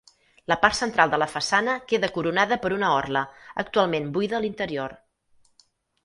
La 0.51 0.55
part 0.61 0.75
central 0.77 1.09
de 1.13 1.17
la 1.23 1.25
façana 1.33 1.75
queda 1.91 2.09
coronada 2.15 2.57
per 2.63 2.71
una 2.77 2.89
orla, 3.01 3.21
actualment 3.65 4.09
buida 4.15 4.39
a 4.39 4.41
l'interior. 4.47 4.97